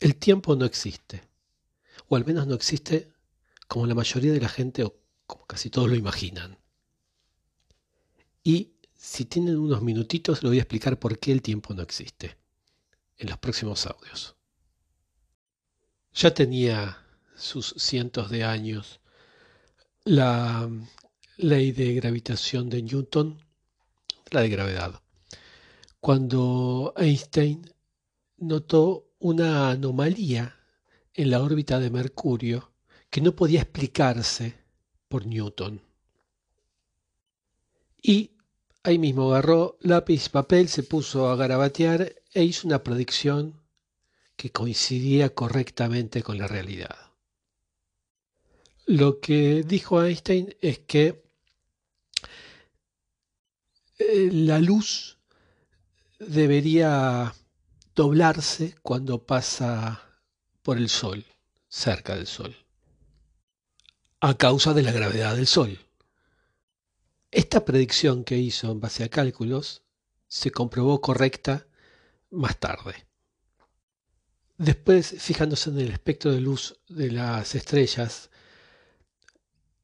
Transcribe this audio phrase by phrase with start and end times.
[0.00, 1.22] El tiempo no existe,
[2.08, 3.12] o al menos no existe
[3.68, 4.94] como la mayoría de la gente o
[5.26, 6.58] como casi todos lo imaginan.
[8.42, 12.36] Y si tienen unos minutitos, les voy a explicar por qué el tiempo no existe
[13.16, 14.36] en los próximos audios.
[16.12, 16.98] Ya tenía
[17.36, 19.00] sus cientos de años
[20.04, 20.70] la
[21.36, 23.38] ley de gravitación de Newton,
[24.30, 25.00] la de gravedad,
[26.00, 27.72] cuando Einstein
[28.36, 30.54] notó una anomalía
[31.14, 32.72] en la órbita de Mercurio
[33.08, 34.54] que no podía explicarse
[35.08, 35.80] por Newton.
[38.02, 38.32] Y
[38.82, 43.62] ahí mismo agarró lápiz, papel, se puso a garabatear e hizo una predicción
[44.36, 46.94] que coincidía correctamente con la realidad.
[48.84, 51.24] Lo que dijo Einstein es que
[53.98, 55.16] eh, la luz
[56.18, 57.32] debería
[57.94, 60.02] doblarse cuando pasa
[60.62, 61.24] por el Sol,
[61.68, 62.56] cerca del Sol,
[64.20, 65.78] a causa de la gravedad del Sol.
[67.30, 69.82] Esta predicción que hizo en base a cálculos
[70.26, 71.66] se comprobó correcta
[72.30, 73.06] más tarde.
[74.56, 78.30] Después, fijándose en el espectro de luz de las estrellas,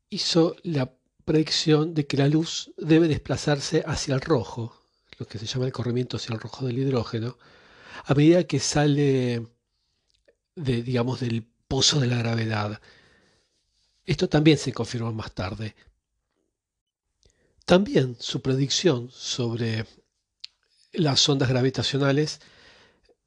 [0.09, 0.93] hizo la
[1.25, 4.85] predicción de que la luz debe desplazarse hacia el rojo,
[5.19, 7.37] lo que se llama el corrimiento hacia el rojo del hidrógeno,
[8.05, 9.47] a medida que sale
[10.55, 12.81] de, digamos, del pozo de la gravedad.
[14.05, 15.75] Esto también se confirmó más tarde.
[17.65, 19.87] También su predicción sobre
[20.93, 22.41] las ondas gravitacionales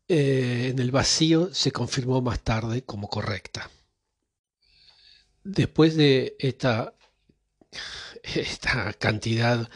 [0.07, 3.69] eh, en el vacío se confirmó más tarde como correcta.
[5.43, 6.93] Después de esta,
[8.23, 9.69] esta cantidad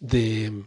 [0.00, 0.64] de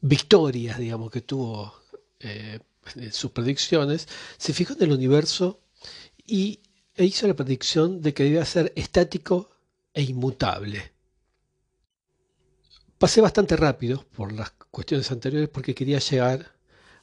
[0.00, 1.79] victorias, digamos, que tuvo
[2.20, 2.60] eh,
[2.96, 5.60] en sus predicciones, se fijó en el universo
[6.26, 6.60] y
[6.94, 9.50] e hizo la predicción de que debía ser estático
[9.94, 10.92] e inmutable.
[12.98, 16.52] Pasé bastante rápido por las cuestiones anteriores porque quería llegar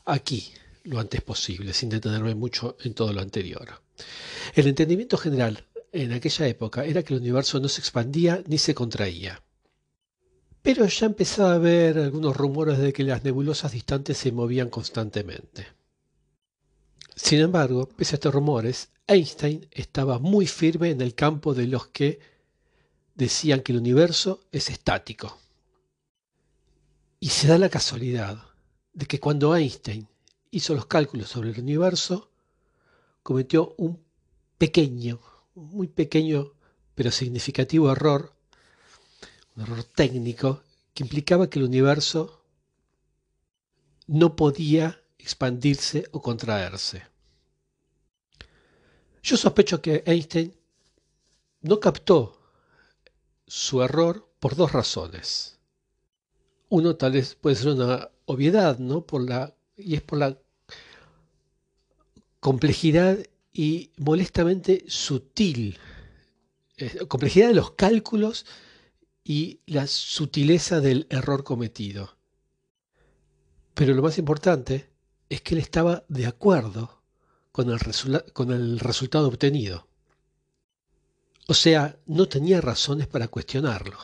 [0.06, 3.82] aquí lo antes posible, sin detenerme mucho en todo lo anterior.
[4.54, 8.76] El entendimiento general en aquella época era que el universo no se expandía ni se
[8.76, 9.42] contraía.
[10.68, 15.66] Pero ya empezaba a haber algunos rumores de que las nebulosas distantes se movían constantemente.
[17.16, 21.88] Sin embargo, pese a estos rumores, Einstein estaba muy firme en el campo de los
[21.88, 22.20] que
[23.16, 25.38] decían que el universo es estático.
[27.22, 28.38] Y se da la casualidad
[28.92, 30.06] de que cuando Einstein
[30.52, 32.30] hizo los cálculos sobre el universo,
[33.24, 34.04] cometió un
[34.58, 35.22] pequeño,
[35.56, 36.52] muy pequeño
[36.94, 38.34] pero significativo error,
[39.58, 40.62] un error técnico,
[40.94, 42.44] que implicaba que el universo
[44.06, 47.04] no podía expandirse o contraerse.
[49.24, 50.56] Yo sospecho que Einstein
[51.62, 52.40] no captó
[53.48, 55.60] su error por dos razones.
[56.70, 59.06] Uno tal vez puede ser una obviedad, ¿no?
[59.06, 60.38] Por la, y es por la
[62.40, 63.18] complejidad
[63.52, 65.80] y molestamente sutil,
[66.78, 68.46] eh, complejidad de los cálculos
[69.30, 72.16] y la sutileza del error cometido.
[73.74, 74.90] Pero lo más importante
[75.28, 77.02] es que él estaba de acuerdo
[77.52, 77.78] con el,
[78.32, 79.90] con el resultado obtenido.
[81.50, 83.98] O sea, no tenía razones para cuestionarlo.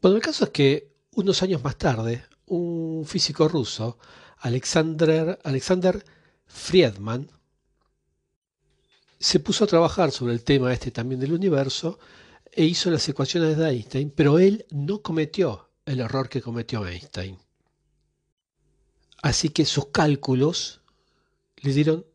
[0.00, 3.98] Bueno, el caso es que unos años más tarde, un físico ruso,
[4.38, 6.04] Alexander, Alexander
[6.46, 7.28] Friedman,
[9.18, 11.98] se puso a trabajar sobre el tema este también del universo
[12.52, 17.38] e hizo las ecuaciones de Einstein, pero él no cometió el error que cometió Einstein.
[19.22, 20.80] Así que sus cálculos
[21.56, 22.06] le dieron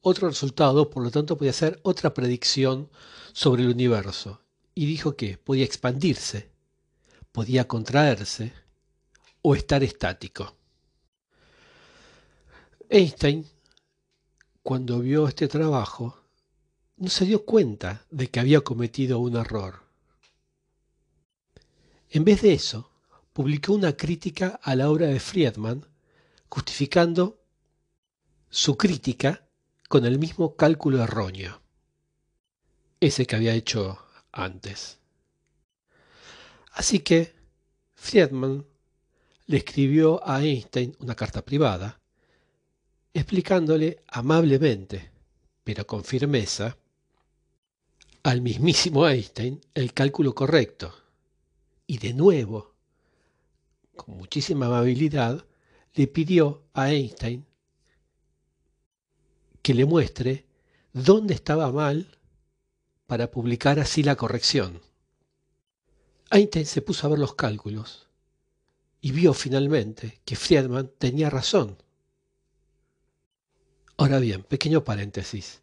[0.00, 2.90] otro resultado, por lo tanto podía hacer otra predicción
[3.32, 4.40] sobre el universo.
[4.74, 6.50] Y dijo que podía expandirse,
[7.32, 8.52] podía contraerse
[9.42, 10.54] o estar estático.
[12.88, 13.46] Einstein,
[14.62, 16.25] cuando vio este trabajo,
[16.96, 19.82] no se dio cuenta de que había cometido un error.
[22.10, 22.90] En vez de eso,
[23.32, 25.86] publicó una crítica a la obra de Friedman,
[26.48, 27.38] justificando
[28.48, 29.46] su crítica
[29.88, 31.60] con el mismo cálculo erróneo,
[33.00, 33.98] ese que había hecho
[34.32, 34.98] antes.
[36.72, 37.34] Así que
[37.94, 38.64] Friedman
[39.46, 42.00] le escribió a Einstein una carta privada
[43.12, 45.10] explicándole amablemente,
[45.64, 46.76] pero con firmeza,
[48.26, 50.92] al mismísimo Einstein el cálculo correcto.
[51.86, 52.74] Y de nuevo,
[53.94, 55.46] con muchísima amabilidad,
[55.94, 57.46] le pidió a Einstein
[59.62, 60.44] que le muestre
[60.92, 62.18] dónde estaba mal
[63.06, 64.82] para publicar así la corrección.
[66.32, 68.08] Einstein se puso a ver los cálculos
[69.00, 71.80] y vio finalmente que Friedman tenía razón.
[73.96, 75.62] Ahora bien, pequeño paréntesis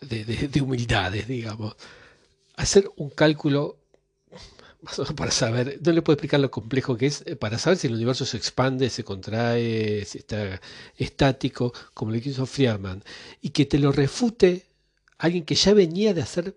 [0.00, 1.76] de, de humildades, digamos.
[2.56, 3.78] Hacer un cálculo
[5.16, 7.94] para saber, no le puedo explicar lo complejo que es, eh, para saber si el
[7.94, 10.60] universo se expande, se contrae, si está
[10.96, 13.02] estático, como lo quiso Friedman,
[13.40, 14.66] y que te lo refute
[15.18, 16.56] alguien que ya venía de hacer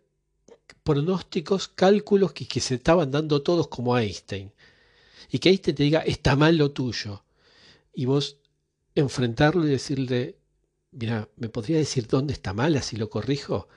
[0.83, 4.51] pronósticos, cálculos que, que se estaban dando todos como Einstein,
[5.31, 7.23] y que Einstein te diga, está mal lo tuyo,
[7.93, 8.37] y vos
[8.93, 10.35] enfrentarlo y decirle,
[10.91, 13.67] mira, ¿me podría decir dónde está mal, así lo corrijo?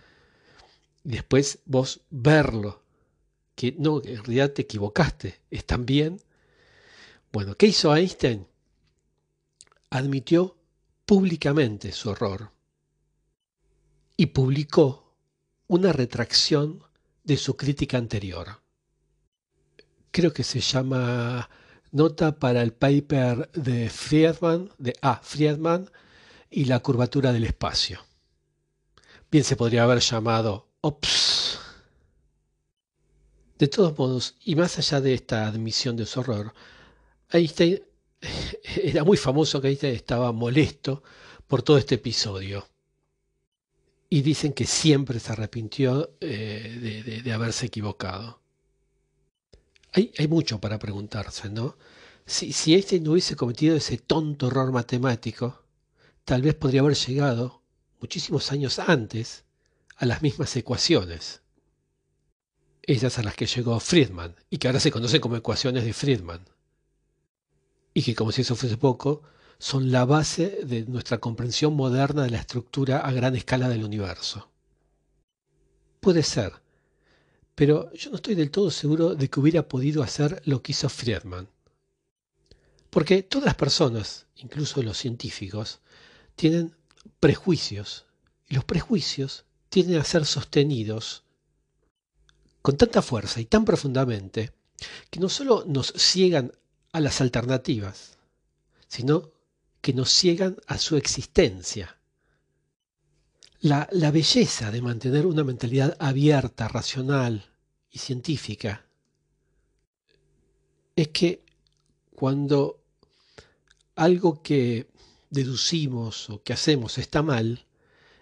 [1.05, 2.82] Y después vos verlo
[3.55, 6.20] que no, en realidad te equivocaste, están bien.
[7.32, 8.46] Bueno, ¿qué hizo Einstein?
[9.90, 10.56] Admitió
[11.06, 12.50] públicamente su error
[14.16, 15.14] y publicó
[15.66, 16.82] una retracción
[17.22, 18.61] de su crítica anterior.
[20.11, 21.49] Creo que se llama
[21.90, 25.16] Nota para el paper de Friedman, de A.
[25.16, 25.90] Friedman
[26.54, 28.00] y la curvatura del espacio.
[29.30, 31.58] Bien se podría haber llamado OPS
[33.58, 36.52] de todos modos, y más allá de esta admisión de su horror,
[37.30, 37.80] Einstein
[38.82, 41.02] era muy famoso que Einstein estaba molesto
[41.46, 42.66] por todo este episodio.
[44.10, 48.40] Y dicen que siempre se arrepintió eh, de, haberse equivocado.
[49.92, 51.76] Hay, mucho para preguntarse, ¿no?
[52.26, 55.63] Si, si Einstein no hubiese cometido ese tonto error matemático,
[56.25, 57.62] tal vez podría haber llegado
[58.00, 59.44] muchísimos años antes
[59.97, 61.43] a las mismas ecuaciones
[62.87, 66.41] esas a las que llegó Friedman y que ahora se conocen como ecuaciones de Friedman.
[67.93, 69.23] Y que, como si eso fuese poco,
[69.59, 74.50] son la base de nuestra comprensión moderna de la estructura a gran escala del universo.
[76.00, 76.53] Puede ser,
[77.55, 80.88] pero yo no estoy del todo seguro de que hubiera podido hacer lo que hizo
[80.88, 81.49] Friedman.
[82.91, 85.81] Porque todas las personas, incluso los científicos,
[86.36, 86.75] tienen
[87.20, 88.06] prejuicios,
[88.48, 91.25] y los prejuicios tienden a ser sostenidos
[92.62, 94.52] con tanta fuerza y tan profundamente
[95.10, 96.52] que no solo nos ciegan
[96.92, 98.19] a las alternativas,
[98.88, 99.31] sino
[99.81, 101.98] que nos ciegan a su existencia.
[103.60, 107.50] La, la, belleza de mantener una mentalidad abierta, racional
[107.90, 108.84] y científica
[110.96, 111.44] es que
[112.14, 112.80] cuando
[113.96, 114.88] algo que
[115.34, 117.66] deducimos o que hacemos está mal,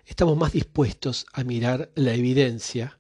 [0.05, 2.99] estamos más dispuestos a mirar la evidencia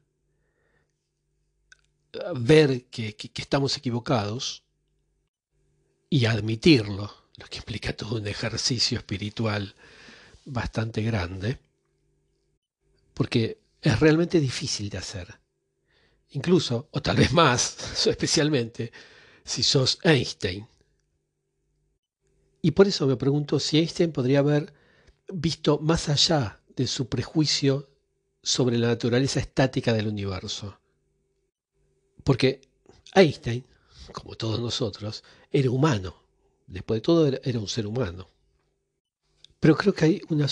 [2.34, 4.64] ver que, estamos equivocados
[6.10, 9.74] y admitirlo, lo que implica todo un ejercicio espiritual
[10.44, 11.58] bastante grande,
[13.14, 15.38] porque es realmente difícil de hacer.
[16.30, 18.92] Incluso, o tal vez más, especialmente,
[19.44, 20.66] si sos Einstein.
[22.62, 24.72] Y por eso me pregunto si Einstein podría haber
[25.32, 27.90] visto más allá de su prejuicio
[28.40, 30.78] sobre la naturaleza estática del universo.
[32.22, 32.60] Porque
[33.14, 33.64] Einstein,
[34.12, 36.14] como todos nosotros, era humano.
[36.68, 38.28] Después de todo era un ser humano.
[39.58, 40.46] Pero creo que hay una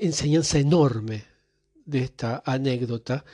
[0.00, 1.24] enseñanza enorme
[1.84, 3.24] de esta anécdota,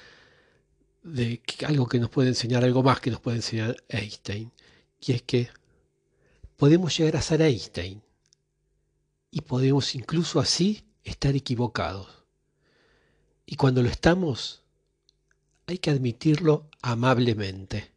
[1.03, 4.53] de algo que nos puede enseñar, algo más que nos puede enseñar Einstein,
[5.01, 5.49] y es que
[6.63, 8.01] podemos llegar a ser Einstein
[9.33, 12.25] y podemos incluso así estar equivocados.
[13.45, 14.63] Y cuando lo estamos,
[15.67, 17.91] hay que admitirlo amablemente.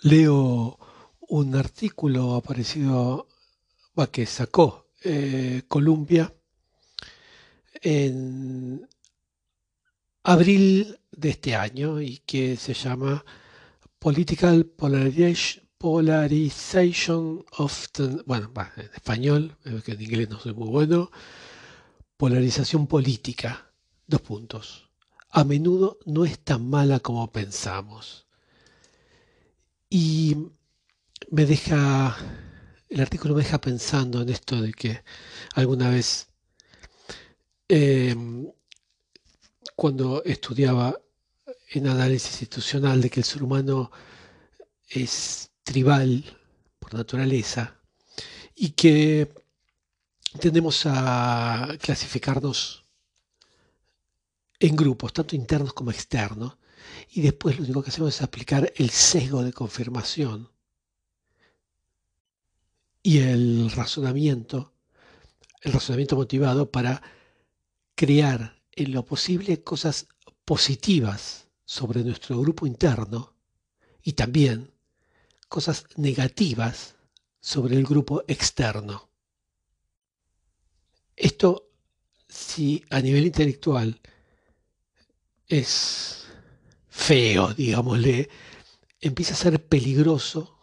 [0.00, 0.80] Leo
[1.28, 3.28] un artículo aparecido
[4.10, 6.34] que sacó eh, Columbia
[7.74, 8.84] en
[10.24, 13.24] abril de este año y que se llama
[14.00, 17.88] Political Polarization of
[18.26, 21.10] bueno, en español, que en inglés no soy muy bueno,
[22.16, 23.70] polarización política,
[24.06, 24.88] dos puntos
[25.30, 28.26] a menudo no es tan mala como pensamos.
[29.90, 30.36] Y
[31.30, 32.16] me deja,
[32.88, 35.02] el artículo me deja pensando en esto de que
[35.54, 36.28] alguna vez,
[37.68, 38.50] em,
[39.76, 41.00] cuando estudiaba
[41.70, 43.90] en análisis institucional de que el ser humano
[44.88, 46.24] es tribal
[46.78, 47.76] por naturaleza
[48.54, 49.30] y que
[50.40, 52.86] tendemos a clasificarnos
[54.58, 56.56] en grupos, tanto internos como externos,
[57.10, 60.50] y después lo único que hacemos es aplicar el sesgo de confirmación
[63.02, 64.72] y el razonamiento
[65.60, 67.02] el razonamiento motivado para
[67.94, 70.06] crear en lo posible cosas
[70.46, 73.34] positivas sobre nuestro grupo interno
[74.02, 74.70] y también
[75.48, 76.96] cosas negativas
[77.40, 79.08] sobre el grupo externo.
[81.16, 81.70] Esto,
[82.28, 84.00] si a nivel intelectual
[85.46, 86.26] es
[86.88, 88.28] feo, digámosle,
[89.00, 90.56] empieza a ser peligroso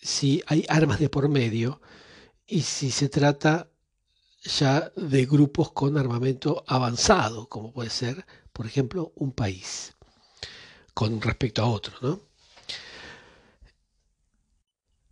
[0.00, 1.80] si hay armas de por medio
[2.46, 3.68] y si se trata
[4.42, 9.94] ya de grupos con armamento avanzado, como puede ser, por ejemplo, un país,
[10.94, 12.20] con respecto a otro, ¿no?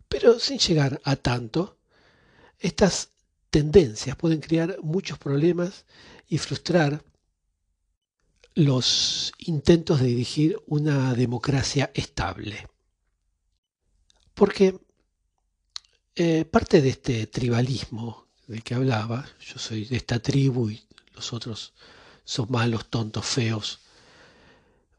[0.07, 1.77] Pero sin llegar a tanto,
[2.59, 3.09] estas
[3.49, 5.85] tendencias pueden crear muchos problemas
[6.27, 7.03] y frustrar
[8.55, 12.67] los intentos de dirigir una democracia estable.
[14.33, 14.79] Porque
[16.15, 21.33] eh, parte de este tribalismo del que hablaba, yo soy de esta tribu y los
[21.33, 21.73] otros
[22.23, 23.79] son malos, tontos, feos,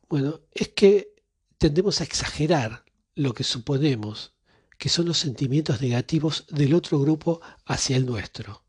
[0.08, 1.14] bueno, es que
[1.58, 2.84] tendemos a exagerar
[3.14, 4.32] lo que suponemos
[4.78, 8.64] que son los sentimientos negativos del otro grupo hacia el nuestro.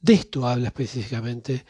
[0.00, 1.64] De esto habla específicamente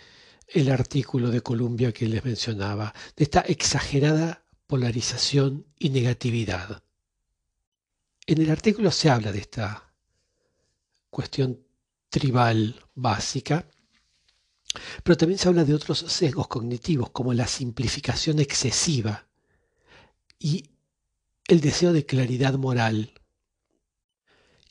[0.48, 6.82] el artículo de Columbia que les mencionaba, de esta exagerada polarización y negatividad.
[8.26, 9.92] En el artículo se habla de esta
[11.10, 11.62] cuestión
[12.08, 13.66] tribal básica,
[15.02, 19.26] pero también se habla de otros sesgos cognitivos como la simplificación excesiva
[20.38, 20.71] y
[21.52, 23.12] el deseo de claridad moral.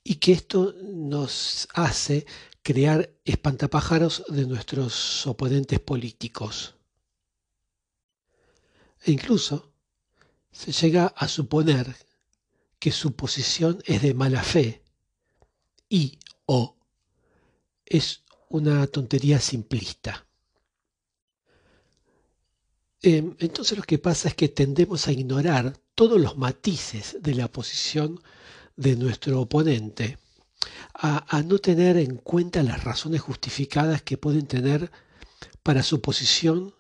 [0.04, 2.26] Y que esto nos hace
[2.64, 6.74] crear espantapájaros de nuestros oponentes políticos.
[9.06, 9.72] E incluso
[10.52, 11.96] se llega a suponer
[12.80, 14.82] que su posición es de mala fe
[15.88, 16.78] y o
[17.86, 20.26] es una tontería simplista.
[23.04, 27.48] Em, entonces lo que pasa es que tendemos a ignorar todos los matices de la
[27.48, 28.20] posición
[28.76, 30.18] de nuestro oponente
[30.96, 34.90] a, no tener en cuenta las razones justificadas que pueden tener
[35.62, 36.74] para su posición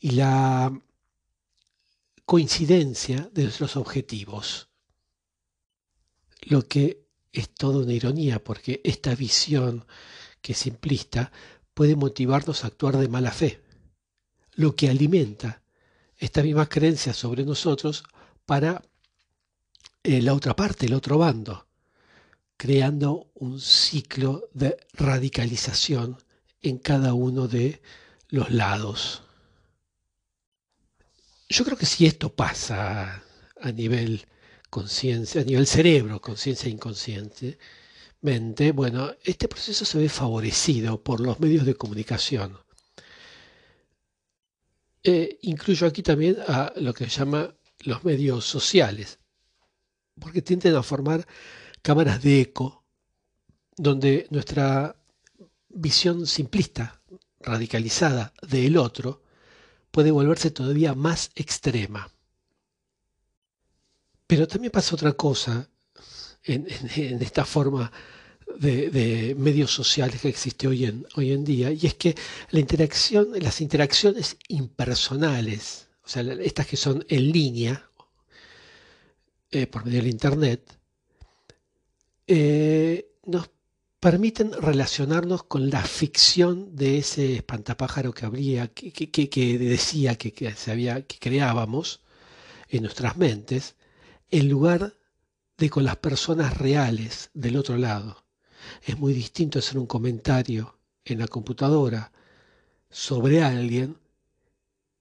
[0.00, 0.76] y la
[2.24, 4.70] coincidencia de nuestros objetivos.
[6.40, 9.86] Lo que es toda una ironía porque esta visión
[10.42, 11.30] que es simplista
[11.74, 13.62] puede motivarnos a actuar de mala fe,
[14.54, 15.62] lo que alimenta
[16.16, 18.02] esta misma creencia sobre nosotros
[18.48, 18.82] para
[20.02, 21.68] eh, la otra parte, el otro bando
[22.58, 26.18] creando un ciclo de radicalización
[26.60, 27.80] en cada uno de
[28.30, 29.22] los lados.
[31.48, 33.22] Yo creo que si esto pasa
[33.60, 34.26] a nivel
[34.70, 37.58] conciencia, a nivel cerebro, conciencia inconsciente,
[38.22, 42.58] mente, bueno, este proceso se ve favorecido por los medios de comunicación.
[45.04, 49.18] Eh, incluyo aquí también a lo que se llama los medios sociales,
[50.20, 51.26] porque tienden a formar
[51.82, 52.84] cámaras de eco,
[53.76, 54.96] donde nuestra
[55.68, 57.00] visión simplista,
[57.40, 59.22] radicalizada del otro,
[59.90, 62.10] puede volverse todavía más extrema.
[64.26, 65.68] Pero también pasa otra cosa
[66.42, 66.66] en,
[67.22, 67.90] esta forma
[68.58, 72.14] de, medios sociales que existe hoy en, hoy en día, y es que
[72.50, 77.90] la interacción, las interacciones impersonales, o sea, estas que son en línea,
[79.50, 80.78] eh, por medio del Internet,
[82.26, 83.50] eh, nos
[84.00, 91.02] permiten relacionarnos con la ficción de ese espantapájaro que habría, que, decía que, se había,
[91.02, 92.00] que creábamos
[92.70, 93.76] en nuestras mentes,
[94.30, 94.94] en lugar
[95.58, 98.24] de con las personas reales del otro lado.
[98.82, 102.12] Es muy distinto hacer un comentario en la computadora
[102.88, 103.98] sobre alguien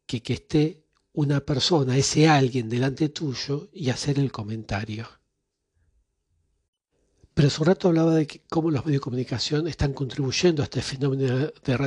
[0.05, 0.86] que que esté
[1.17, 5.09] una persona, ese alguien delante tuyo y hacer el comentario.
[7.33, 10.83] Pero hace un rato hablaba de cómo los medios de comunicación están contribuyendo a este
[10.83, 11.77] fenómeno de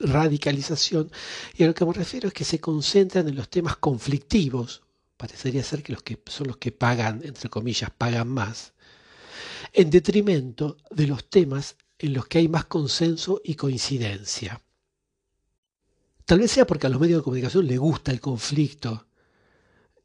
[0.00, 1.12] radicalización
[1.56, 4.82] y a lo que me refiero es que se concentran en los temas conflictivos,
[5.16, 8.72] parecería ser que los que son los que pagan, entre comillas, pagan más,
[9.72, 14.60] en detrimento de los temas en los que hay más consenso y coincidencia.
[16.26, 19.06] Tal vez sea porque a los medios de comunicación les gusta el conflicto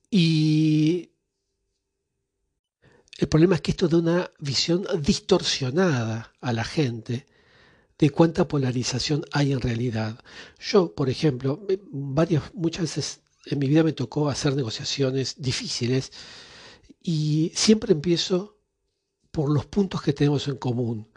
[0.10, 1.12] y
[3.18, 7.26] el problema es que esto da una visión distorsionada a la gente
[7.98, 10.20] de cuánta polarización hay en realidad.
[10.60, 16.12] Yo, por ejemplo, varias, muchas veces en mi vida me tocó hacer negociaciones difíciles
[17.02, 18.58] y siempre empiezo
[19.32, 21.08] por los puntos que tenemos en común.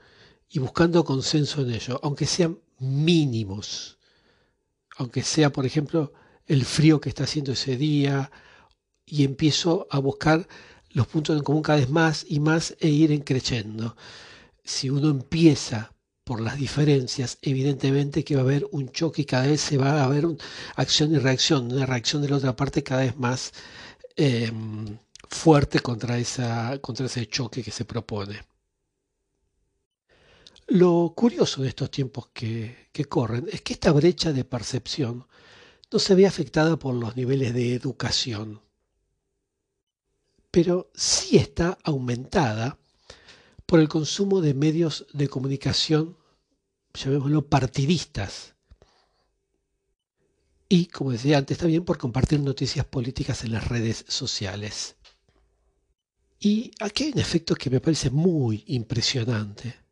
[0.49, 3.99] y buscando consenso en ello, aunque sean mínimos,
[4.96, 6.12] aunque sea, por ejemplo,
[6.46, 8.30] el frío que está haciendo ese día,
[9.06, 10.48] y empiezo a buscar
[10.90, 13.96] los puntos en común cada vez más y más e ir creciendo.
[14.64, 15.92] Si uno empieza
[16.24, 20.00] por las diferencias, evidentemente que va a haber un choque y cada vez se va
[20.00, 20.26] a haber
[20.76, 23.52] acción y reacción, una reacción de la otra parte cada vez más
[24.16, 24.98] em,
[25.28, 28.40] fuerte contra, esa, contra ese choque que se propone.
[30.66, 35.26] Lo curioso de estos tiempos que, corren es que esta brecha de percepción
[35.92, 38.62] no se ve afectada por los niveles de educación,
[40.50, 42.78] pero sí está aumentada
[43.66, 46.16] por el consumo de medios de comunicación,
[46.94, 48.54] llamémoslo partidistas.
[50.66, 54.97] Y, como decía antes, también por compartir noticias políticas en las redes sociales.
[56.40, 59.83] Y aquí hay un efecto que me parece muy impresionante.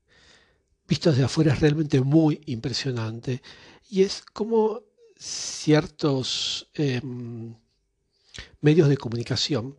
[0.92, 3.40] Visto desde afuera es realmente muy impresionante.
[3.88, 4.82] Y es como
[5.16, 7.54] ciertos em,
[8.60, 9.78] medios de comunicación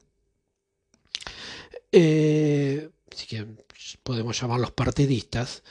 [1.91, 2.89] eh,
[3.27, 3.45] que
[4.01, 5.61] podemos llamarlos partidistas,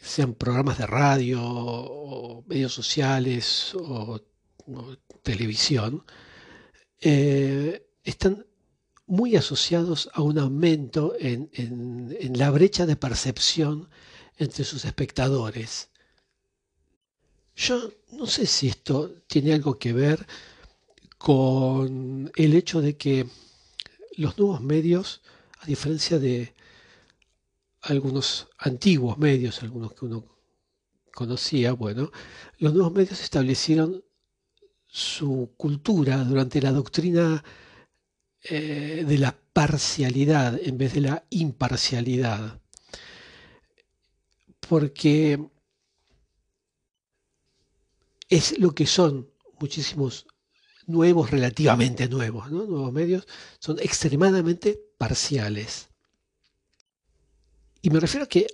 [0.00, 4.22] sean programas de radio medios sociales o,
[5.22, 6.02] televisión,
[7.02, 8.46] eh, están
[9.06, 11.50] muy asociados a un aumento en,
[12.38, 13.90] la brecha de percepción
[14.38, 15.90] entre sus espectadores.
[17.56, 20.26] Yo no sé si esto tiene algo que ver
[21.18, 23.26] con el hecho de que
[24.16, 25.20] los nuevos medios,
[25.60, 26.54] a diferencia de
[27.82, 30.24] algunos antiguos medios, algunos que uno
[31.12, 32.12] conocía, bueno,
[32.58, 34.04] los nuevos medios establecieron
[34.86, 37.42] su cultura durante la doctrina
[38.42, 42.60] eh, de la parcialidad en vez de la imparcialidad.
[44.68, 45.48] Porque
[48.28, 50.26] es lo que son muchísimos
[50.86, 53.26] nuevos, relativamente nuevos, nuevos medios,
[53.58, 55.88] son extremadamente parciales.
[57.82, 58.46] Y me refiero a que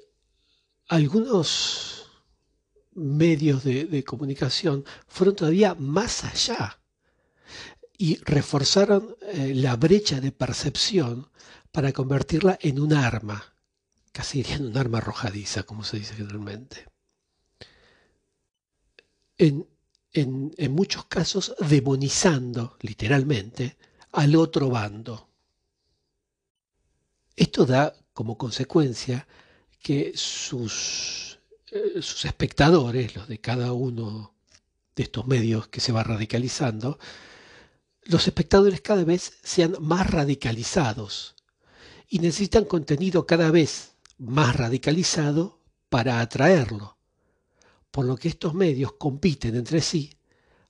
[0.88, 2.11] algunos
[2.92, 6.81] medios de, comunicación fueron todavía más allá
[7.96, 11.31] y reforzaron eh, la brecha de percepción
[11.72, 13.53] para convertirla en un arma,
[14.14, 16.87] casi diría en un arma arrojadiza, como se dice generalmente.
[19.37, 19.66] En,
[20.12, 23.77] en muchos casos demonizando, literalmente,
[24.12, 25.29] al otro bando.
[27.35, 29.27] Esto da como consecuencia
[29.83, 31.40] que sus,
[31.72, 34.37] eh, sus espectadores, los de cada uno
[34.94, 37.00] de estos medios que se va radicalizando,
[38.05, 41.35] los espectadores cada vez sean más radicalizados
[42.09, 46.96] y necesitan contenido cada vez más radicalizado para atraerlo,
[47.90, 50.16] por lo que estos medios compiten entre sí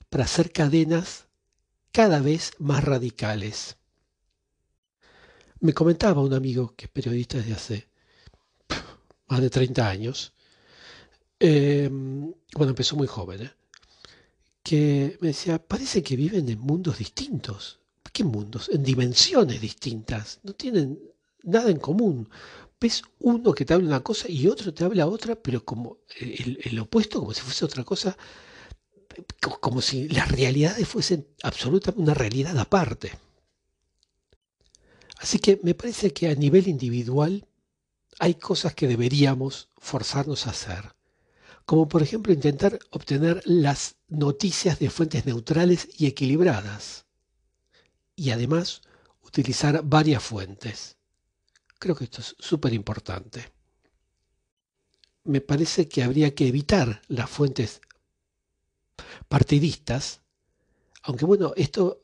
[0.08, 1.26] para hacer cadenas
[1.92, 3.76] cada vez más radicales.
[5.60, 7.88] Me comentaba un amigo que es periodista desde hace
[9.28, 10.34] más de 30 años,
[11.40, 13.50] eh, bueno, empezó muy joven, ¿eh?
[14.62, 17.80] que me decía, parece que viven en mundos distintos.
[18.12, 18.70] ¿Qué mundos?
[18.72, 20.40] En dimensiones distintas.
[20.42, 20.98] No tienen
[21.42, 22.28] nada en común.
[22.84, 26.58] Ves uno que te habla una cosa y otro te habla otra, pero como el,
[26.62, 28.14] el opuesto, como si fuese otra cosa,
[29.62, 33.12] como si las realidades fuesen absolutamente una realidad aparte.
[35.16, 37.46] Así que me parece que a nivel individual
[38.18, 40.94] hay cosas que deberíamos forzarnos a hacer,
[41.64, 47.06] como por ejemplo intentar obtener las noticias de fuentes neutrales y equilibradas,
[48.14, 48.82] y además
[49.22, 50.93] utilizar varias fuentes.
[51.78, 53.52] Creo que esto es súper importante.
[55.24, 57.80] Me parece que habría que evitar las fuentes
[59.28, 60.20] partidistas,
[61.02, 62.00] aunque bueno, esto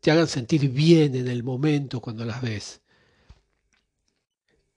[0.00, 2.80] te hagan sentir bien en el momento cuando las ves.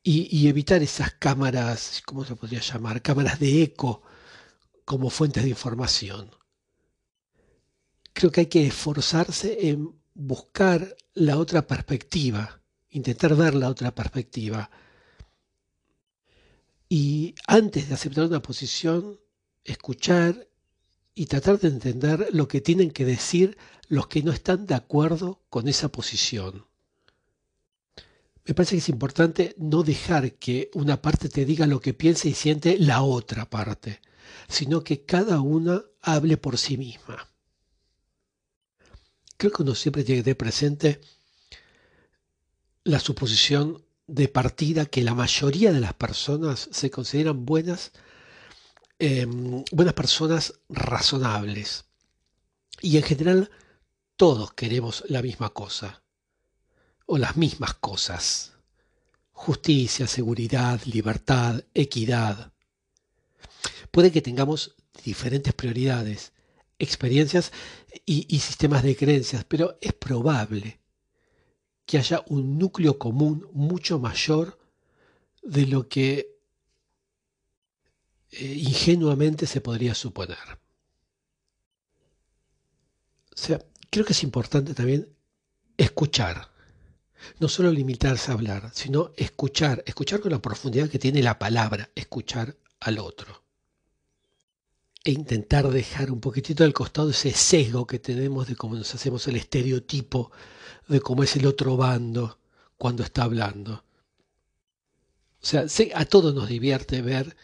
[0.07, 3.01] Y, evitar esas cámaras, ¿cómo se podría llamar?
[3.01, 4.03] Cámaras de eco
[4.85, 6.29] como fuentes de información.
[8.13, 12.61] Creo que hay que esforzarse en buscar la otra perspectiva,
[12.95, 14.69] intentar ver la otra perspectiva.
[16.87, 19.19] Y antes de aceptar una posición,
[19.63, 20.47] escuchar
[21.13, 23.57] y tratar de entender lo que tienen que decir
[23.89, 26.65] los que no están de acuerdo con esa posición.
[28.45, 32.27] Me parece que es importante no dejar que una parte te diga lo que piensa
[32.29, 33.99] y siente la otra parte,
[34.47, 37.27] sino que cada una hable por sí misma.
[39.37, 41.01] Creo que uno siempre tiene que tener presente
[42.85, 47.91] la suposición de partida que la mayoría de las personas se consideran buenas,
[48.99, 51.85] em, buenas personas razonables.
[52.81, 53.49] Y en general
[54.15, 56.03] todos queremos la misma cosa,
[57.07, 58.53] o las mismas cosas.
[59.31, 62.53] Justicia, seguridad, libertad, equidad.
[63.91, 66.33] Puede que tengamos diferentes prioridades,
[66.77, 67.51] experiencias
[68.05, 70.79] y, y sistemas de creencias, pero es probable
[71.85, 74.59] que haya un núcleo común mucho mayor
[75.43, 76.35] de lo que
[78.31, 80.37] eh, ingenuamente se podría suponer.
[83.33, 85.07] O sea, creo que es importante también
[85.77, 86.51] escuchar.
[87.39, 91.89] No solo limitarse a hablar, sino escuchar, escuchar con la profundidad que tiene la palabra,
[91.95, 93.44] escuchar al otro.
[95.07, 99.27] E intentar dejar un poquitito al costado ese sesgo que tenemos de cómo nos hacemos
[99.27, 100.31] el estereotipo
[100.87, 102.39] de cómo es el otro bando
[102.77, 103.83] cuando está hablando.
[105.41, 107.37] O sea, a todos nos divierte ver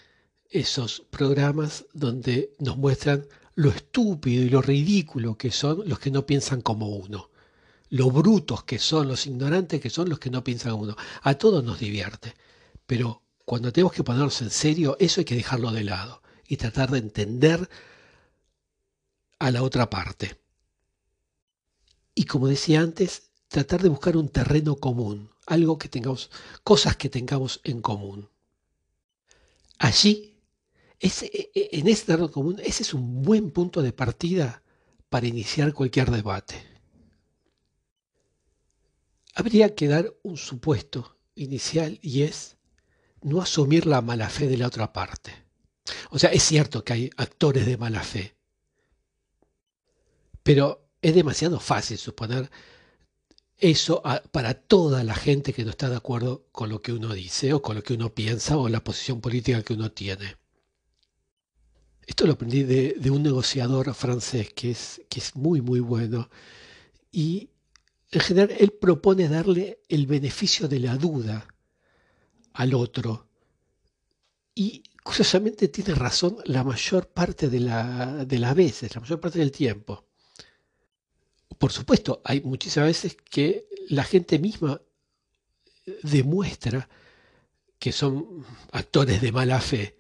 [0.50, 6.26] esos programas donde nos muestran lo estúpido y lo ridículo que son los que no
[6.26, 7.30] piensan como uno,
[7.90, 10.98] lo brutos que son, los ignorantes que son los que no piensan como uno.
[11.22, 12.34] A todos nos divierte,
[12.88, 16.21] pero cuando tenemos que ponernos en serio, eso hay que dejarlo de lado
[16.52, 17.70] y tratar de entender
[19.40, 20.38] a la otra parte.
[22.14, 26.30] Y como decía antes, tratar de buscar un terreno común, algo que tengamos,
[26.66, 28.30] cosas que tengamos en común.
[29.80, 30.42] Allí,
[31.00, 34.62] ese, e, e, en ese terreno común, ese es un buen punto de partida
[35.08, 36.62] para iniciar cualquier debate.
[39.36, 42.58] Habría que dar un supuesto inicial y es
[43.22, 45.41] no asumir la mala fe de la otra parte.
[46.10, 48.36] O sea, es cierto que hay actores de mala fe,
[50.44, 52.50] pero es demasiado fácil suponer
[53.58, 57.54] eso para toda la gente que no está de acuerdo con lo que uno dice
[57.54, 60.36] o con lo que uno piensa o la posición política que uno tiene.
[62.06, 66.30] Esto lo aprendí de, un negociador francés que es, que es muy, muy bueno.
[67.12, 67.52] Y
[68.12, 71.48] en general él propone darle el beneficio de la duda
[72.54, 73.28] al otro.
[74.56, 79.52] Y curiosamente tiene razón la mayor parte de, la, las veces, la mayor parte del
[79.52, 80.06] tiempo.
[81.58, 84.82] Por supuesto, hay muchísimas veces que la gente misma
[86.04, 86.88] demuestra
[87.80, 89.98] que son actores de mala fe.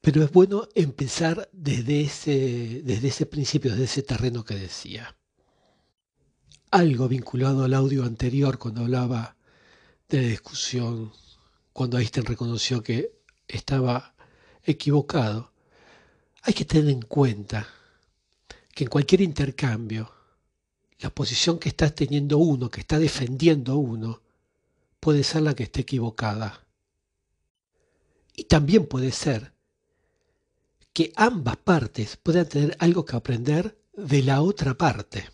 [0.00, 5.16] Pero es bueno empezar desde ese, desde ese principio, desde ese terreno que decía.
[6.70, 9.36] Algo vinculado al audio anterior cuando hablaba
[10.08, 11.12] de la discusión,
[11.76, 14.14] cuando Einstein reconoció que estaba
[14.64, 15.52] equivocado.
[16.40, 17.68] Hay que tener en cuenta
[18.74, 20.10] que en cualquier intercambio,
[21.00, 24.22] la posición que está teniendo uno, que está defendiendo uno,
[25.00, 26.66] puede ser la que esté equivocada.
[28.34, 29.52] Y también puede ser
[30.94, 35.28] que ambas partes puedan tener algo que aprender de la otra parte.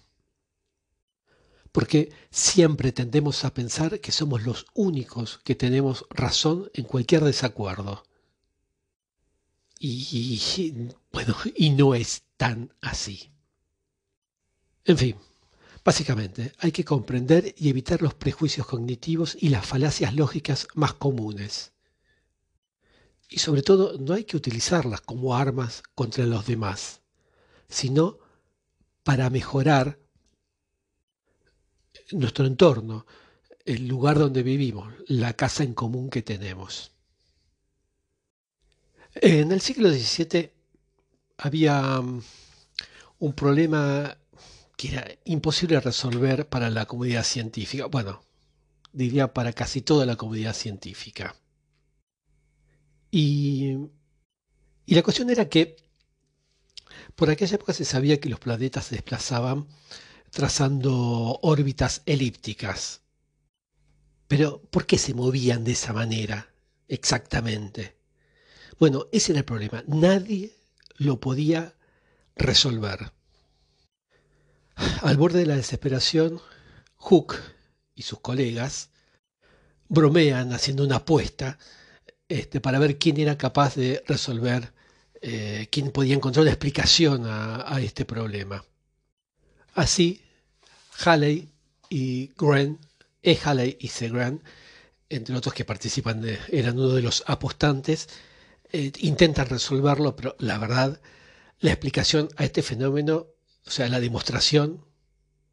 [1.73, 8.05] Porque siempre tendemos a pensar que somos los únicos que tenemos razón en cualquier desacuerdo.
[9.85, 10.39] Y,
[11.11, 13.33] bueno, y no es tan así.
[14.85, 15.17] En fin,
[15.85, 21.73] básicamente hay que comprender y evitar los prejuicios cognitivos y las falacias lógicas más comunes.
[23.29, 27.01] Y sobre todo no hay que utilizarlas como armas contra los demás,
[27.69, 28.19] sino
[29.03, 29.99] para mejorar
[32.11, 33.07] nuestro entorno,
[33.65, 36.93] el lugar donde vivimos, la casa en común que tenemos.
[39.15, 40.51] En el siglo XVII
[41.39, 42.23] había mm,
[43.19, 44.17] un problema
[44.77, 48.23] que era imposible resolver para la comunidad científica, bueno,
[48.93, 51.37] diría para casi toda la comunidad científica.
[53.11, 53.77] Y,
[54.87, 55.77] y la cuestión era que
[57.15, 59.67] por aquella época se sabía que los planetas se desplazaban
[60.33, 63.03] trazando órbitas elípticas.
[64.27, 66.49] Pero, ¿por qué se movían de esa manera
[66.89, 67.97] exactamente?
[68.79, 69.85] Bueno, ese era el problema.
[69.87, 70.57] Nadie
[70.97, 71.75] lo podía
[72.35, 73.13] resolver.
[75.03, 76.41] Al borde de la desesperación,
[76.97, 77.37] Hook
[77.95, 78.91] y sus colegas
[79.89, 81.59] bromean haciendo una apuesta
[82.29, 84.73] este, para ver quién era capaz de resolver,
[85.21, 88.65] eh, quién podía encontrar una explicación a, este problema.
[89.75, 90.23] Así,
[91.05, 91.49] Halley
[91.89, 92.81] y Grant,
[93.23, 93.39] E.
[93.45, 94.09] Halley y C.
[94.09, 94.43] Grant,
[95.09, 98.09] entre otros que participan, eran uno de los apostantes,
[98.73, 101.01] eh, intentan resolverlo, pero la verdad,
[101.61, 103.27] la explicación a este fenómeno
[103.67, 104.85] o sea, la demostración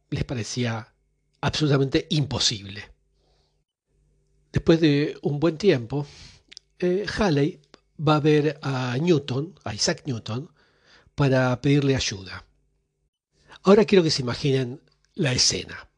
[0.10, 0.94] les parecía
[1.42, 2.92] absolutamente imposible.
[4.52, 6.08] Después de un buen tiempo,
[6.80, 7.62] eh, Halley
[8.00, 10.52] va a ver a Newton, a Isaac Newton,
[11.14, 12.46] para pedirle ayuda.
[13.64, 14.82] Ahora quiero que se imaginen
[15.16, 15.90] la escena.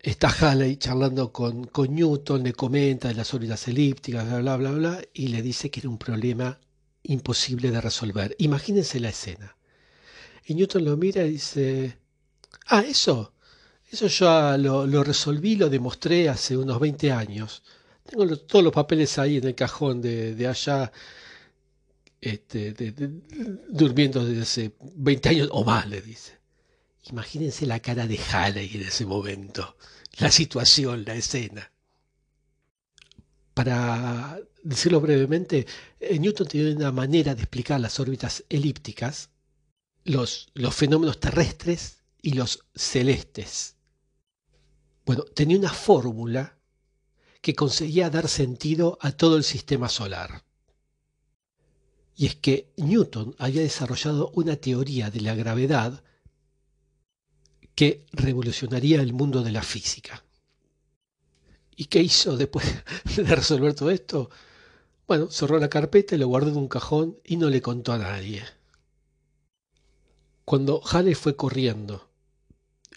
[0.00, 4.70] Está Halley charlando con, con Newton, le comenta de las órbitas elípticas, bla, bla, bla,
[4.70, 6.58] bla, y le dice que era un problema
[7.02, 8.34] imposible de resolver.
[8.38, 9.56] Imagínense la escena.
[10.46, 11.98] Y Newton lo mira y dice,
[12.68, 13.34] ah, eso,
[13.90, 17.62] eso ya lo, resolví, lo demostré hace unos 20 años.
[18.08, 20.90] Tengo todos los papeles ahí en el cajón de, de allá,
[22.20, 22.74] este,
[23.68, 26.38] durmiendo desde hace 20 años o más, le dice.
[27.10, 29.76] Imagínense la cara de Halley en ese momento,
[30.18, 31.70] la situación, la escena.
[33.54, 35.66] Para decirlo brevemente,
[36.00, 39.30] eh, Newton tenía una manera de explicar las órbitas elípticas,
[40.04, 43.76] los, los fenómenos terrestres y los celestes.
[45.06, 46.58] Bueno, tenía una fórmula
[47.40, 50.44] que conseguía dar sentido a todo el sistema solar.
[52.18, 56.02] Y es que Newton había desarrollado una teoría de la gravedad
[57.76, 60.24] que revolucionaría el mundo de la física.
[61.76, 62.66] ¿Y qué hizo después
[63.16, 64.30] de resolver todo esto?
[65.06, 68.42] Bueno, cerró la carpeta, lo guardó en un cajón y no le contó a nadie.
[70.44, 72.10] Cuando Halley fue corriendo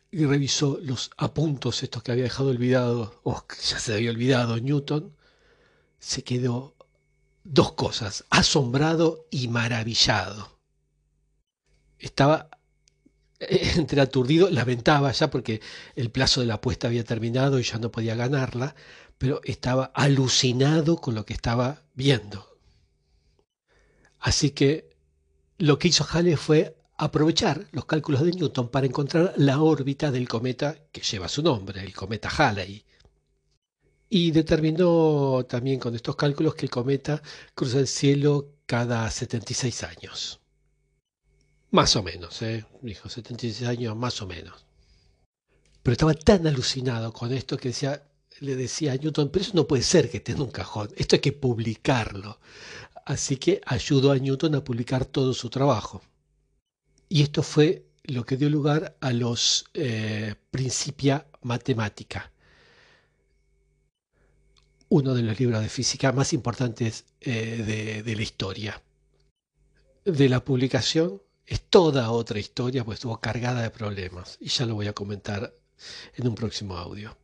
[0.09, 4.59] y revisó los apuntos estos que había dejado olvidado, o que ya se había olvidado
[4.59, 5.15] Newton,
[5.99, 6.73] se quedó
[7.43, 10.59] dos cosas, asombrado y maravillado.
[11.99, 12.49] Estaba
[13.39, 15.61] eh, entre aturdido, lamentaba ya porque
[15.95, 18.75] el plazo de la apuesta había terminado y ya no podía ganarla,
[19.17, 22.57] pero estaba alucinado con lo que estaba viendo.
[24.19, 24.95] Así que
[25.57, 30.27] lo que hizo Halley fue aprovechar los cálculos de Newton para encontrar la órbita del
[30.27, 32.85] cometa que lleva su nombre, el cometa Halley.
[34.13, 37.23] Y determinó también con estos cálculos que el cometa
[37.55, 40.41] cruza el cielo cada 76 años.
[41.69, 42.65] Más o menos, ¿eh?
[42.81, 44.65] dijo 76 años más o menos.
[45.81, 48.03] Pero estaba tan alucinado con esto que decía,
[48.41, 51.15] le decía a Newton, pero eso no puede ser que esté en un cajón, esto
[51.15, 52.37] hay que publicarlo.
[53.05, 56.01] Así que ayudó a Newton a publicar todo su trabajo.
[57.07, 62.30] Y esto fue lo que dio lugar a los eh, Principia Mathematica,
[64.91, 68.81] uno de los libros de física más importantes eh, de, la historia.
[70.03, 74.75] De la publicación es toda otra historia, pues estuvo cargada de problemas, y ya lo
[74.75, 75.53] voy a comentar
[76.17, 77.15] en un próximo audio.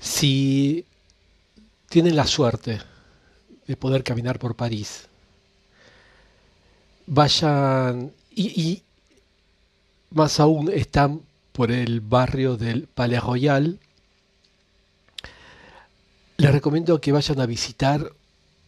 [0.00, 0.84] Si
[1.88, 2.80] tienen la suerte
[3.64, 5.06] de poder caminar por París
[7.06, 8.82] vayan y,
[10.10, 11.20] más aún están
[11.52, 13.78] por el barrio del Palais Royal,
[16.36, 18.12] les recomiendo que vayan a visitar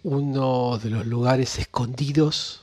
[0.03, 2.61] uno de los lugares escondidos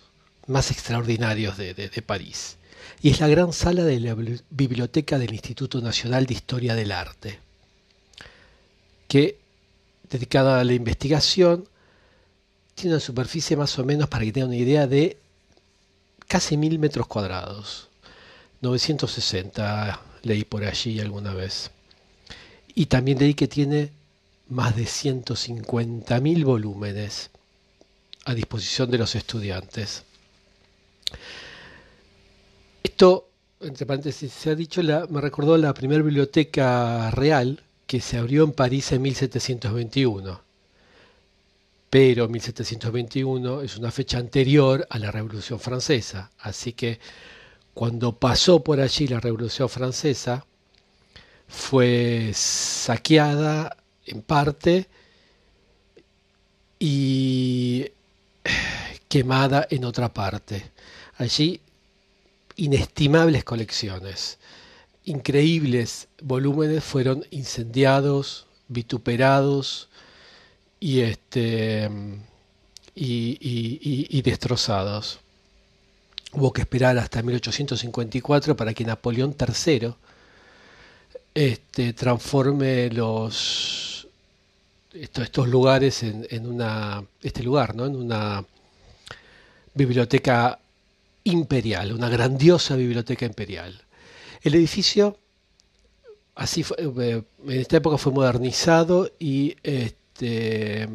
[0.48, 2.58] más extraordinarios de, París.
[3.02, 4.16] Y es la gran sala de la
[4.50, 7.40] biblioteca del Instituto Nacional de Historia del Arte,
[9.08, 9.40] que,
[10.10, 11.68] dedicada a la investigación,
[12.76, 15.18] tiene una superficie más o menos, para que tengan una idea, de
[16.28, 17.90] casi mil metros cuadrados.
[18.62, 21.72] 960 leí por allí alguna vez.
[22.74, 23.92] Y también leí que tiene
[24.50, 27.30] más de 150.000 volúmenes
[28.26, 30.04] a disposición de los estudiantes.
[32.84, 33.30] Esto,
[33.62, 38.52] entre paréntesis, se ha dicho, me recordó la primera biblioteca real que se abrió en
[38.52, 40.54] París en 1721
[41.94, 47.00] pero 1721 es una fecha anterior a la Revolución Francesa, así que
[47.76, 50.44] cuando pasó por allí la Revolución Francesa,
[51.48, 54.88] fue saqueada en parte
[56.80, 57.88] y
[59.08, 60.72] quemada en otra parte.
[61.18, 61.62] Allí
[62.56, 64.38] inestimables colecciones,
[65.06, 69.90] increíbles volúmenes fueron incendiados, vituperados,
[70.84, 71.90] y, este,
[72.94, 75.22] y, destrozados.
[76.34, 79.94] Hubo que esperar hasta 1854 para que Napoleón III
[81.34, 83.93] este, transforme los
[84.94, 87.86] estos, lugares en, una este lugar, ¿no?
[87.86, 88.46] en una
[89.74, 90.60] biblioteca
[91.24, 93.82] imperial, una grandiosa biblioteca imperial.
[94.42, 95.18] El edificio
[96.36, 100.88] así eh, en esta época fue modernizado y este,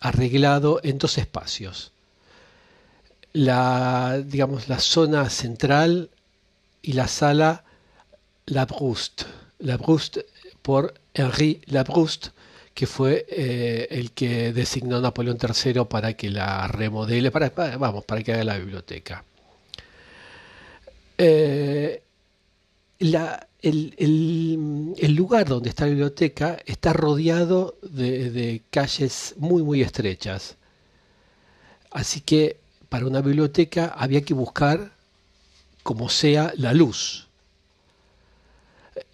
[0.00, 1.92] arreglado en dos espacios.
[3.32, 6.10] La, digamos, la zona central
[6.82, 7.64] y la sala
[8.46, 9.24] La Brouste.
[9.60, 10.26] La Brouste
[10.62, 12.30] por Henri Labrouste,
[12.78, 18.04] que fue eh, el que designó a Napoleón III para que la remodele, para, vamos,
[18.04, 19.24] para que haga la biblioteca.
[21.18, 22.00] Eh,
[23.00, 23.16] el,
[25.16, 30.54] lugar donde está la biblioteca está rodeado de, calles muy, muy estrechas.
[31.90, 34.92] Así que para una biblioteca había que buscar,
[35.82, 37.27] como sea, la luz.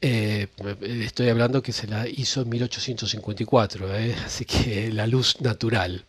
[0.01, 0.49] Eh,
[0.83, 6.05] estoy hablando que se la hizo en 1854, eh, así que la luz natural.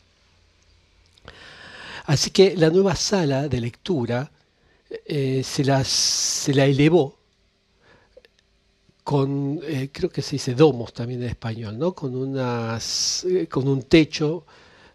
[2.06, 4.32] Así que la nueva sala de lectura
[5.06, 7.18] eh, se, se la elevó
[9.06, 11.94] con, eh, creo que se dice domos también en español, ¿no?
[11.94, 14.46] Con, unas, eh, con un techo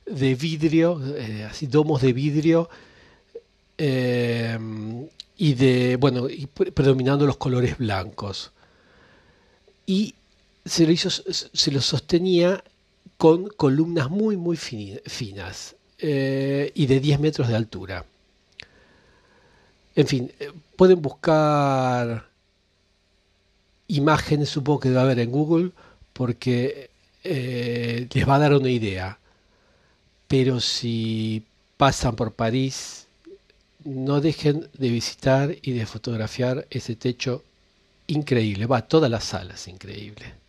[0.05, 2.69] de vidrio, eh, así domos de vidrio,
[3.79, 8.53] y de, bueno, y predominando los colores blancos.
[9.91, 10.15] Y
[10.65, 10.87] se
[11.73, 12.63] lo, sostenía
[13.17, 18.05] con columnas muy, muy finas y de 10 metros de altura.
[19.97, 20.31] En fin,
[20.77, 22.31] pueden buscar
[23.89, 25.73] imágenes supongo que va a haber en Google
[26.13, 26.91] porque
[27.25, 29.19] eh, les va a dar una idea.
[30.29, 31.43] Pero si
[31.77, 33.09] pasan por París,
[33.85, 37.43] no dejen de visitar y de fotografiar ese techo
[38.11, 38.67] increíble.
[38.67, 40.40] Va, todas las salas increíble.